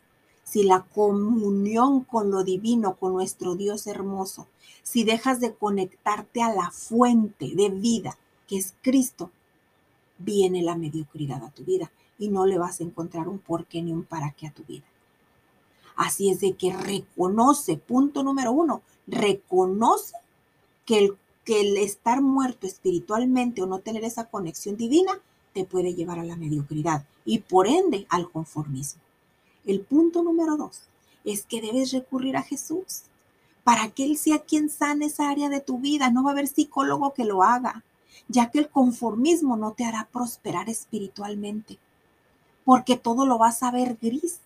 si 0.49 0.63
la 0.63 0.81
comunión 0.81 2.03
con 2.03 2.31
lo 2.31 2.43
divino, 2.43 2.95
con 2.95 3.13
nuestro 3.13 3.55
Dios 3.55 3.85
hermoso, 3.85 4.47
si 4.81 5.03
dejas 5.03 5.39
de 5.39 5.53
conectarte 5.53 6.41
a 6.41 6.51
la 6.51 6.71
fuente 6.71 7.53
de 7.55 7.69
vida 7.69 8.17
que 8.47 8.57
es 8.57 8.73
Cristo, 8.81 9.29
viene 10.17 10.63
la 10.63 10.75
mediocridad 10.75 11.43
a 11.43 11.51
tu 11.51 11.63
vida 11.63 11.91
y 12.17 12.29
no 12.29 12.47
le 12.47 12.57
vas 12.57 12.79
a 12.79 12.83
encontrar 12.83 13.27
un 13.27 13.37
porqué 13.37 13.83
ni 13.83 13.93
un 13.93 14.03
para 14.03 14.31
qué 14.31 14.47
a 14.47 14.51
tu 14.51 14.63
vida. 14.63 14.85
Así 15.95 16.31
es 16.31 16.39
de 16.39 16.53
que 16.53 16.75
reconoce, 16.75 17.77
punto 17.77 18.23
número 18.23 18.51
uno, 18.51 18.81
reconoce 19.05 20.15
que 20.85 20.97
el, 20.97 21.17
que 21.45 21.61
el 21.61 21.77
estar 21.77 22.21
muerto 22.21 22.65
espiritualmente 22.65 23.61
o 23.61 23.67
no 23.67 23.79
tener 23.79 24.03
esa 24.03 24.25
conexión 24.25 24.77
divina 24.77 25.19
te 25.53 25.63
puede 25.63 25.93
llevar 25.93 26.17
a 26.17 26.23
la 26.23 26.37
mediocridad 26.37 27.05
y 27.23 27.39
por 27.39 27.67
ende 27.67 28.07
al 28.09 28.31
conformismo. 28.31 29.01
El 29.65 29.81
punto 29.81 30.23
número 30.23 30.57
dos 30.57 30.81
es 31.23 31.45
que 31.45 31.61
debes 31.61 31.91
recurrir 31.91 32.37
a 32.37 32.43
Jesús 32.43 33.03
para 33.63 33.89
que 33.89 34.05
Él 34.05 34.17
sea 34.17 34.39
quien 34.39 34.69
sane 34.69 35.05
esa 35.05 35.29
área 35.29 35.49
de 35.49 35.61
tu 35.61 35.79
vida. 35.79 36.09
No 36.09 36.23
va 36.23 36.31
a 36.31 36.33
haber 36.33 36.47
psicólogo 36.47 37.13
que 37.13 37.25
lo 37.25 37.43
haga, 37.43 37.83
ya 38.27 38.49
que 38.49 38.59
el 38.59 38.69
conformismo 38.69 39.57
no 39.57 39.73
te 39.73 39.85
hará 39.85 40.07
prosperar 40.11 40.69
espiritualmente, 40.69 41.77
porque 42.65 42.97
todo 42.97 43.25
lo 43.25 43.37
vas 43.37 43.63
a 43.63 43.71
ver 43.71 43.97
gris, 44.01 44.39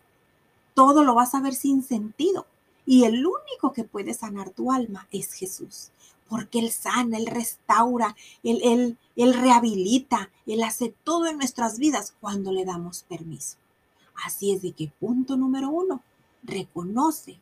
todo 0.74 1.04
lo 1.04 1.16
vas 1.16 1.36
a 1.36 1.42
ver 1.42 1.54
sin 1.54 1.84
sentido. 1.84 2.46
Y 2.86 3.06
el 3.06 3.26
único 3.26 3.72
que 3.74 3.86
puede 3.86 4.14
sanar 4.14 4.50
tu 4.50 4.72
alma 4.72 5.08
es 5.12 5.34
Jesús 5.34 5.92
porque 6.34 6.58
Él 6.58 6.72
sana, 6.72 7.18
Él 7.18 7.28
restaura, 7.28 8.16
Él, 8.42 8.98
Él, 9.16 9.34
rehabilita, 9.36 10.32
Él 10.48 10.64
hace 10.64 10.92
todo 11.04 11.28
en 11.28 11.38
nuestras 11.38 11.78
vidas 11.78 12.16
cuando 12.20 12.52
le 12.52 12.66
damos 12.66 13.04
permiso. 13.04 13.58
Así 14.26 14.52
es 14.52 14.62
de 14.62 14.72
que 14.72 14.92
punto 15.00 15.38
número 15.38 15.70
uno, 15.70 16.02
reconoce 16.44 17.40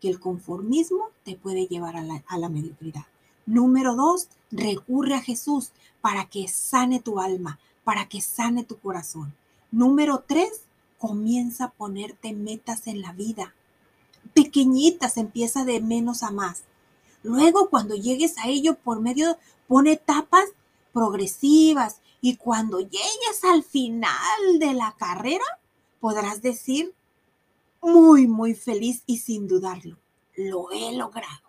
que 0.00 0.08
el 0.08 0.20
conformismo 0.20 1.08
te 1.24 1.36
puede 1.36 1.66
llevar 1.66 1.96
a 1.96 2.02
la, 2.02 2.22
a 2.26 2.38
la 2.38 2.48
mediocridad. 2.48 3.06
Número 3.46 3.94
dos, 3.94 4.28
recurre 4.50 5.14
a 5.14 5.20
Jesús 5.20 5.70
para 6.00 6.26
que 6.26 6.48
sane 6.48 7.00
tu 7.00 7.20
alma, 7.20 7.58
para 7.84 8.08
que 8.08 8.20
sane 8.20 8.64
tu 8.64 8.78
corazón. 8.78 9.34
Número 9.70 10.24
tres, 10.26 10.62
comienza 10.98 11.64
a 11.64 11.70
ponerte 11.70 12.32
metas 12.32 12.86
en 12.86 13.02
la 13.02 13.12
vida. 13.12 13.54
Pequeñitas, 14.32 15.16
empieza 15.16 15.64
de 15.64 15.80
menos 15.80 16.22
a 16.22 16.30
más. 16.30 16.62
Luego, 17.22 17.68
cuando 17.68 17.94
llegues 17.94 18.38
a 18.38 18.48
ello 18.48 18.76
por 18.76 19.00
medio, 19.00 19.36
pone 19.66 19.92
etapas 19.92 20.44
progresivas 20.92 22.00
y 22.20 22.36
cuando 22.36 22.80
llegues 22.80 23.44
al 23.50 23.64
final 23.64 24.58
de 24.58 24.72
la 24.72 24.94
carrera, 24.98 25.44
podrás 26.04 26.42
decir 26.42 26.92
muy, 27.80 28.26
muy 28.26 28.52
feliz 28.52 29.02
y 29.06 29.20
sin 29.20 29.48
dudarlo, 29.48 29.96
lo 30.36 30.70
he 30.70 30.92
logrado. 30.94 31.48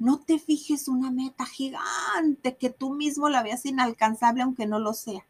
No 0.00 0.18
te 0.18 0.40
fijes 0.40 0.88
una 0.88 1.12
meta 1.12 1.46
gigante 1.46 2.56
que 2.56 2.70
tú 2.70 2.92
mismo 2.92 3.28
la 3.28 3.44
veas 3.44 3.64
inalcanzable 3.66 4.42
aunque 4.42 4.66
no 4.66 4.80
lo 4.80 4.94
sea. 4.94 5.24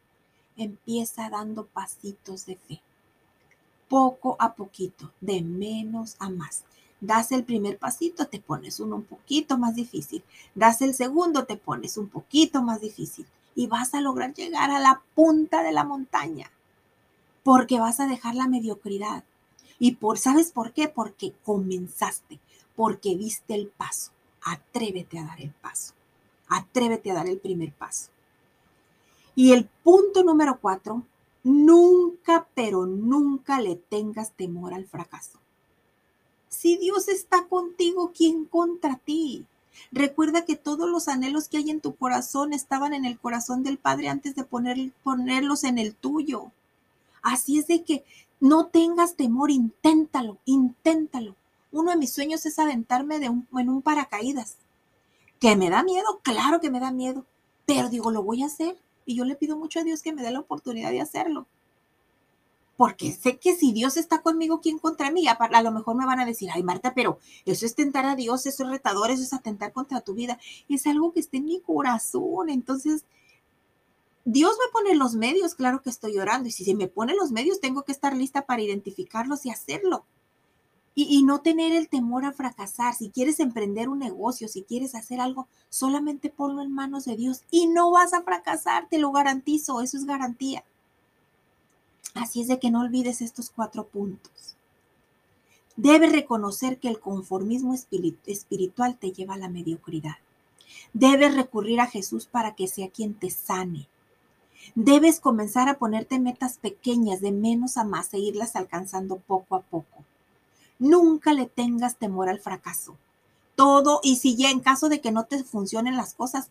Empieza 0.57 1.29
dando 1.29 1.67
pasitos 1.67 2.47
de 2.47 2.55
fe, 2.55 2.81
poco 3.87 4.35
a 4.39 4.55
poquito, 4.55 5.13
de 5.21 5.43
menos 5.43 6.15
a 6.17 6.31
más. 6.31 6.63
Das 6.99 7.31
el 7.31 7.43
primer 7.43 7.77
pasito, 7.77 8.29
te 8.29 8.39
pones 8.39 8.79
uno 8.79 8.95
un 8.95 9.03
poquito 9.03 9.59
más 9.59 9.75
difícil. 9.75 10.23
Das 10.55 10.81
el 10.81 10.95
segundo, 10.95 11.45
te 11.45 11.55
pones 11.55 11.97
un 11.97 12.09
poquito 12.09 12.63
más 12.63 12.81
difícil. 12.81 13.27
Y 13.53 13.67
vas 13.67 13.93
a 13.93 14.01
lograr 14.01 14.33
llegar 14.33 14.71
a 14.71 14.79
la 14.79 15.03
punta 15.13 15.61
de 15.61 15.71
la 15.71 15.83
montaña. 15.83 16.49
Porque 17.49 17.79
vas 17.79 17.99
a 17.99 18.05
dejar 18.05 18.35
la 18.35 18.47
mediocridad. 18.47 19.23
Y 19.79 19.95
por, 19.95 20.19
¿sabes 20.19 20.51
por 20.51 20.71
qué? 20.71 20.87
Porque 20.87 21.33
comenzaste, 21.43 22.39
porque 22.75 23.17
diste 23.17 23.55
el 23.55 23.69
paso. 23.69 24.11
Atrévete 24.43 25.17
a 25.17 25.23
dar 25.23 25.41
el 25.41 25.49
paso. 25.49 25.95
Atrévete 26.47 27.09
a 27.09 27.15
dar 27.15 27.27
el 27.27 27.39
primer 27.39 27.73
paso. 27.73 28.11
Y 29.33 29.53
el 29.53 29.65
punto 29.65 30.23
número 30.23 30.59
cuatro, 30.61 31.01
nunca, 31.43 32.47
pero 32.53 32.85
nunca 32.85 33.59
le 33.59 33.77
tengas 33.77 34.31
temor 34.33 34.75
al 34.75 34.85
fracaso. 34.85 35.39
Si 36.49 36.77
Dios 36.77 37.07
está 37.07 37.47
contigo, 37.47 38.11
¿quién 38.15 38.45
contra 38.45 38.97
ti? 38.97 39.43
Recuerda 39.91 40.45
que 40.45 40.55
todos 40.55 40.87
los 40.87 41.07
anhelos 41.07 41.47
que 41.47 41.57
hay 41.57 41.71
en 41.71 41.81
tu 41.81 41.95
corazón 41.95 42.53
estaban 42.53 42.93
en 42.93 43.05
el 43.05 43.17
corazón 43.17 43.63
del 43.63 43.79
Padre 43.79 44.09
antes 44.09 44.35
de 44.35 44.43
poner, 44.43 44.91
ponerlos 45.01 45.63
en 45.63 45.79
el 45.79 45.95
tuyo. 45.95 46.51
Así 47.21 47.59
es 47.59 47.67
de 47.67 47.83
que 47.83 48.03
no 48.39 48.67
tengas 48.67 49.15
temor, 49.15 49.51
inténtalo, 49.51 50.37
inténtalo. 50.45 51.35
Uno 51.71 51.91
de 51.91 51.97
mis 51.97 52.13
sueños 52.13 52.45
es 52.45 52.57
aventarme 52.59 53.19
de 53.19 53.27
en 53.27 53.69
un 53.69 53.81
paracaídas. 53.81 54.57
¿Que 55.39 55.55
me 55.55 55.69
da 55.69 55.83
miedo? 55.83 56.19
Claro 56.23 56.59
que 56.59 56.71
me 56.71 56.79
da 56.79 56.91
miedo. 56.91 57.25
Pero 57.65 57.89
digo, 57.89 58.11
lo 58.11 58.23
voy 58.23 58.43
a 58.43 58.47
hacer. 58.47 58.77
Y 59.05 59.15
yo 59.15 59.25
le 59.25 59.35
pido 59.35 59.57
mucho 59.57 59.79
a 59.79 59.83
Dios 59.83 60.01
que 60.01 60.13
me 60.13 60.21
dé 60.21 60.31
la 60.31 60.39
oportunidad 60.39 60.91
de 60.91 61.01
hacerlo 61.01 61.47
porque 62.79 63.11
sé 63.11 63.37
que 63.39 63.57
si 63.57 63.73
Dios 63.73 63.97
está 63.97 64.21
conmigo, 64.21 64.61
¿quién 64.61 64.79
contra 64.79 65.11
mí? 65.11 65.25
A, 65.27 65.61
lo 65.61 65.71
mejor 65.73 65.97
me 65.97 66.05
van 66.05 66.21
a 66.21 66.25
decir, 66.25 66.47
ay 66.53 66.63
Marta, 66.63 66.93
pero 66.93 67.19
eso 67.43 67.65
es 67.65 67.75
tentar 67.75 68.05
a 68.05 68.15
Dios, 68.15 68.45
eso 68.45 68.63
es 68.63 68.69
retador, 68.69 69.11
eso 69.11 69.21
es 69.21 69.33
atentar 69.33 69.73
contra 69.73 69.99
tu 69.99 70.13
vida. 70.13 70.39
Es 70.69 70.87
algo 70.87 71.11
que 71.11 71.19
está 71.19 71.35
en 71.35 71.43
mi 71.43 71.59
corazón. 71.59 72.47
Entonces, 72.47 73.03
Dios 74.25 74.51
me 74.59 74.71
pone 74.71 74.95
los 74.95 75.15
medios, 75.15 75.55
claro 75.55 75.81
que 75.81 75.89
estoy 75.89 76.17
orando. 76.17 76.49
Y 76.49 76.51
si 76.51 76.65
se 76.65 76.75
me 76.75 76.87
pone 76.87 77.15
los 77.15 77.31
medios, 77.31 77.59
tengo 77.59 77.83
que 77.83 77.91
estar 77.91 78.15
lista 78.15 78.45
para 78.45 78.61
identificarlos 78.61 79.45
y 79.45 79.49
hacerlo. 79.49 80.05
Y, 80.95 81.17
y 81.17 81.23
no 81.23 81.41
tener 81.41 81.71
el 81.73 81.87
temor 81.87 82.25
a 82.25 82.33
fracasar. 82.33 82.93
Si 82.95 83.09
quieres 83.09 83.39
emprender 83.39 83.89
un 83.89 83.99
negocio, 83.99 84.47
si 84.47 84.63
quieres 84.63 84.95
hacer 84.95 85.21
algo, 85.21 85.47
solamente 85.69 86.29
ponlo 86.29 86.61
en 86.61 86.73
manos 86.73 87.05
de 87.05 87.15
Dios 87.15 87.43
y 87.51 87.67
no 87.67 87.91
vas 87.91 88.13
a 88.13 88.23
fracasar, 88.23 88.89
te 88.89 88.99
lo 88.99 89.11
garantizo, 89.11 89.81
eso 89.81 89.97
es 89.97 90.05
garantía. 90.05 90.63
Así 92.13 92.41
es 92.41 92.47
de 92.47 92.59
que 92.59 92.71
no 92.71 92.81
olvides 92.81 93.21
estos 93.21 93.49
cuatro 93.49 93.87
puntos. 93.87 94.57
Debes 95.75 96.11
reconocer 96.11 96.79
que 96.79 96.89
el 96.89 96.99
conformismo 96.99 97.73
espiritual 97.73 98.97
te 98.97 99.13
lleva 99.13 99.35
a 99.35 99.37
la 99.37 99.47
mediocridad. 99.47 100.17
Debes 100.91 101.35
recurrir 101.35 101.79
a 101.79 101.87
Jesús 101.87 102.25
para 102.25 102.55
que 102.55 102.67
sea 102.67 102.89
quien 102.89 103.13
te 103.13 103.29
sane. 103.29 103.87
Debes 104.75 105.19
comenzar 105.19 105.69
a 105.69 105.77
ponerte 105.77 106.19
metas 106.19 106.57
pequeñas 106.57 107.21
de 107.21 107.31
menos 107.31 107.77
a 107.77 107.83
más 107.83 108.13
e 108.13 108.19
irlas 108.19 108.55
alcanzando 108.55 109.17
poco 109.17 109.55
a 109.55 109.61
poco. 109.61 110.03
Nunca 110.77 111.33
le 111.33 111.45
tengas 111.45 111.97
temor 111.97 112.29
al 112.29 112.39
fracaso. 112.39 112.95
Todo, 113.55 113.99
y 114.03 114.15
si 114.15 114.35
ya 114.35 114.51
en 114.51 114.61
caso 114.61 114.87
de 114.87 115.01
que 115.01 115.11
no 115.11 115.25
te 115.25 115.43
funcionen 115.43 115.97
las 115.97 116.13
cosas, 116.13 116.49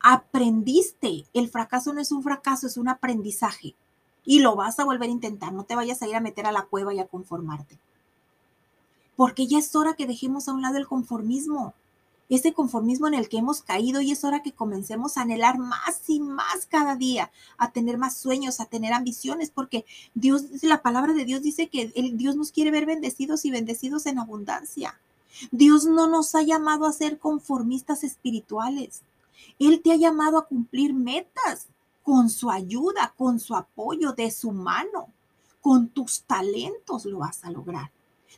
aprendiste. 0.00 1.26
El 1.34 1.50
fracaso 1.50 1.92
no 1.92 2.00
es 2.00 2.12
un 2.12 2.22
fracaso, 2.22 2.66
es 2.66 2.76
un 2.76 2.88
aprendizaje. 2.88 3.74
Y 4.24 4.40
lo 4.40 4.56
vas 4.56 4.78
a 4.78 4.84
volver 4.84 5.08
a 5.08 5.12
intentar. 5.12 5.52
No 5.52 5.64
te 5.64 5.76
vayas 5.76 6.00
a 6.02 6.08
ir 6.08 6.16
a 6.16 6.20
meter 6.20 6.46
a 6.46 6.52
la 6.52 6.62
cueva 6.62 6.94
y 6.94 7.00
a 7.00 7.06
conformarte. 7.06 7.78
Porque 9.16 9.46
ya 9.46 9.58
es 9.58 9.74
hora 9.76 9.94
que 9.94 10.06
dejemos 10.06 10.48
a 10.48 10.52
un 10.52 10.62
lado 10.62 10.76
el 10.76 10.88
conformismo 10.88 11.74
ese 12.28 12.52
conformismo 12.52 13.06
en 13.06 13.14
el 13.14 13.28
que 13.28 13.38
hemos 13.38 13.62
caído 13.62 14.00
y 14.00 14.12
es 14.12 14.24
hora 14.24 14.42
que 14.42 14.52
comencemos 14.52 15.16
a 15.16 15.22
anhelar 15.22 15.58
más 15.58 16.02
y 16.08 16.20
más 16.20 16.66
cada 16.68 16.96
día, 16.96 17.30
a 17.58 17.70
tener 17.70 17.98
más 17.98 18.16
sueños, 18.16 18.60
a 18.60 18.66
tener 18.66 18.92
ambiciones, 18.92 19.50
porque 19.50 19.84
Dios, 20.14 20.44
la 20.62 20.82
palabra 20.82 21.12
de 21.12 21.24
Dios 21.24 21.42
dice 21.42 21.68
que 21.68 21.92
el, 21.94 22.16
Dios 22.16 22.36
nos 22.36 22.52
quiere 22.52 22.70
ver 22.70 22.86
bendecidos 22.86 23.44
y 23.44 23.50
bendecidos 23.50 24.06
en 24.06 24.18
abundancia. 24.18 24.98
Dios 25.50 25.84
no 25.84 26.08
nos 26.08 26.34
ha 26.34 26.42
llamado 26.42 26.86
a 26.86 26.92
ser 26.92 27.18
conformistas 27.18 28.04
espirituales. 28.04 29.02
Él 29.58 29.80
te 29.82 29.92
ha 29.92 29.96
llamado 29.96 30.38
a 30.38 30.46
cumplir 30.46 30.94
metas 30.94 31.66
con 32.02 32.30
su 32.30 32.50
ayuda, 32.50 33.14
con 33.16 33.38
su 33.38 33.54
apoyo 33.54 34.12
de 34.12 34.30
su 34.30 34.52
mano. 34.52 35.08
Con 35.60 35.88
tus 35.88 36.22
talentos 36.22 37.04
lo 37.04 37.18
vas 37.18 37.44
a 37.44 37.50
lograr. 37.50 37.90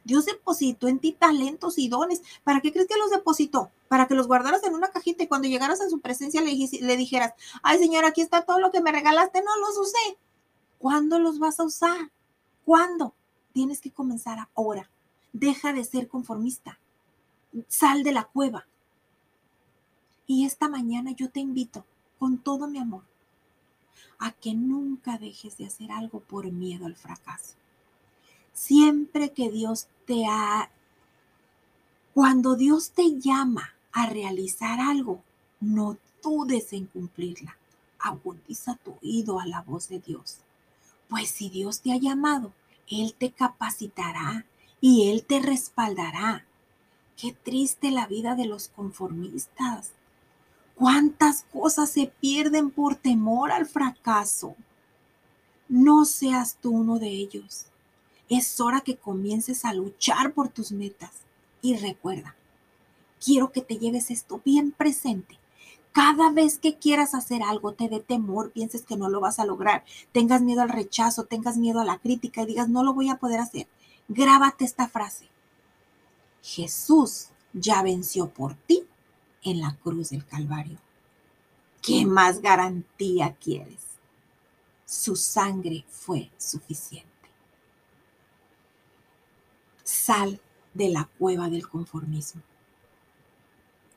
Dios 0.04 0.26
depositó 0.26 0.88
en 0.88 0.98
ti 0.98 1.12
talentos 1.12 1.78
y 1.78 1.88
dones. 1.88 2.22
¿Para 2.44 2.60
qué 2.60 2.72
crees 2.72 2.88
que 2.88 2.98
los 2.98 3.10
depositó? 3.10 3.70
Para 3.88 4.06
que 4.06 4.14
los 4.14 4.26
guardaras 4.26 4.62
en 4.64 4.74
una 4.74 4.90
cajita 4.90 5.22
y 5.22 5.26
cuando 5.26 5.48
llegaras 5.48 5.80
a 5.80 5.88
su 5.88 6.00
presencia 6.00 6.40
le, 6.40 6.96
dijeras, 6.96 7.34
ay 7.62 7.78
Señor, 7.78 8.04
aquí 8.04 8.20
está 8.20 8.42
todo 8.42 8.58
lo 8.58 8.70
que 8.70 8.80
me 8.80 8.92
regalaste, 8.92 9.42
no 9.42 9.58
los 9.58 9.78
usé. 9.78 10.18
¿Cuándo 10.78 11.18
los 11.18 11.38
vas 11.38 11.60
a 11.60 11.64
usar? 11.64 12.10
¿Cuándo? 12.64 13.14
Tienes 13.52 13.80
que 13.80 13.90
comenzar 13.90 14.48
ahora. 14.54 14.90
Deja 15.32 15.72
de 15.72 15.84
ser 15.84 16.08
conformista. 16.08 16.78
Sal 17.66 18.02
de 18.02 18.12
la 18.12 18.24
cueva. 18.24 18.66
Y 20.26 20.44
esta 20.44 20.68
mañana 20.68 21.12
yo 21.12 21.30
te 21.30 21.40
invito 21.40 21.84
con 22.18 22.38
todo 22.38 22.68
mi 22.68 22.78
amor 22.78 23.02
a 24.18 24.32
que 24.32 24.54
nunca 24.54 25.18
dejes 25.18 25.56
de 25.56 25.66
hacer 25.66 25.92
algo 25.92 26.20
por 26.20 26.50
miedo 26.50 26.86
al 26.86 26.96
fracaso. 26.96 27.54
Siempre 28.58 29.30
que 29.30 29.50
Dios 29.52 29.86
te 30.04 30.26
ha, 30.26 30.68
cuando 32.12 32.56
Dios 32.56 32.90
te 32.90 33.20
llama 33.20 33.72
a 33.92 34.06
realizar 34.06 34.80
algo, 34.80 35.22
no 35.60 35.96
dudes 36.24 36.72
en 36.72 36.86
cumplirla. 36.86 37.56
Agudiza 38.00 38.74
tu 38.74 38.96
oído 39.00 39.38
a 39.38 39.46
la 39.46 39.62
voz 39.62 39.88
de 39.88 40.00
Dios. 40.00 40.38
Pues 41.08 41.30
si 41.30 41.48
Dios 41.48 41.82
te 41.82 41.92
ha 41.92 41.98
llamado, 41.98 42.52
Él 42.90 43.14
te 43.16 43.30
capacitará 43.30 44.44
y 44.80 45.08
Él 45.08 45.24
te 45.24 45.38
respaldará. 45.38 46.44
Qué 47.16 47.32
triste 47.32 47.92
la 47.92 48.08
vida 48.08 48.34
de 48.34 48.46
los 48.46 48.66
conformistas. 48.66 49.92
¿Cuántas 50.74 51.44
cosas 51.52 51.92
se 51.92 52.08
pierden 52.08 52.72
por 52.72 52.96
temor 52.96 53.52
al 53.52 53.66
fracaso? 53.66 54.56
No 55.68 56.04
seas 56.04 56.56
tú 56.60 56.70
uno 56.70 56.98
de 56.98 57.08
ellos. 57.08 57.68
Es 58.28 58.60
hora 58.60 58.80
que 58.82 58.96
comiences 58.96 59.64
a 59.64 59.72
luchar 59.72 60.32
por 60.32 60.48
tus 60.48 60.72
metas. 60.72 61.10
Y 61.62 61.76
recuerda, 61.76 62.36
quiero 63.24 63.52
que 63.52 63.62
te 63.62 63.78
lleves 63.78 64.10
esto 64.10 64.40
bien 64.44 64.72
presente. 64.72 65.38
Cada 65.92 66.30
vez 66.30 66.58
que 66.58 66.76
quieras 66.76 67.14
hacer 67.14 67.42
algo, 67.42 67.72
te 67.72 67.88
dé 67.88 68.00
temor, 68.00 68.52
pienses 68.52 68.82
que 68.82 68.96
no 68.96 69.08
lo 69.08 69.20
vas 69.20 69.38
a 69.38 69.46
lograr, 69.46 69.84
tengas 70.12 70.42
miedo 70.42 70.62
al 70.62 70.68
rechazo, 70.68 71.24
tengas 71.24 71.56
miedo 71.56 71.80
a 71.80 71.84
la 71.84 71.98
crítica 71.98 72.42
y 72.42 72.46
digas, 72.46 72.68
no 72.68 72.84
lo 72.84 72.94
voy 72.94 73.08
a 73.08 73.16
poder 73.16 73.40
hacer. 73.40 73.66
Grábate 74.08 74.64
esta 74.64 74.88
frase. 74.88 75.28
Jesús 76.42 77.28
ya 77.52 77.82
venció 77.82 78.28
por 78.28 78.54
ti 78.54 78.84
en 79.42 79.60
la 79.60 79.76
cruz 79.76 80.10
del 80.10 80.24
Calvario. 80.24 80.78
¿Qué 81.82 82.06
más 82.06 82.40
garantía 82.40 83.34
quieres? 83.40 83.80
Su 84.84 85.16
sangre 85.16 85.84
fue 85.88 86.30
suficiente. 86.38 87.07
Sal 89.88 90.38
de 90.74 90.90
la 90.90 91.08
cueva 91.18 91.48
del 91.48 91.66
conformismo. 91.66 92.42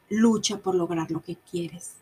Lucha 0.10 0.60
por 0.60 0.74
lograr 0.74 1.12
lo 1.12 1.22
que 1.22 1.36
quieres. 1.36 1.96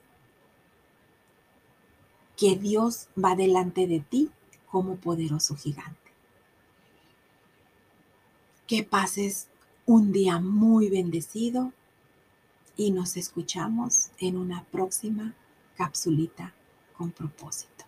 Que 2.37 2.55
Dios 2.55 3.07
va 3.17 3.35
delante 3.35 3.87
de 3.87 3.99
ti 3.99 4.29
como 4.69 4.97
poderoso 4.97 5.55
gigante. 5.55 6.11
Que 8.67 8.83
pases 8.83 9.47
un 9.87 10.11
día 10.11 10.37
muy 10.37 10.91
bendecido 10.91 11.73
y 12.77 12.91
nos 12.91 13.17
escuchamos 13.17 14.09
en 14.19 14.37
una 14.37 14.65
próxima 14.65 15.33
capsulita 15.75 16.53
con 16.95 17.09
propósito. 17.09 17.85